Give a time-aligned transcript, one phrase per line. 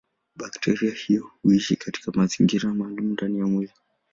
[0.35, 3.73] Bakteria hiyo huishi katika mazingira maalumu ndani ya mwili.